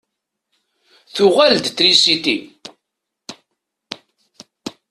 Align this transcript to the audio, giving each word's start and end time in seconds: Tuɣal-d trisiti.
Tuɣal-d 1.13 1.65
trisiti. 1.77 2.37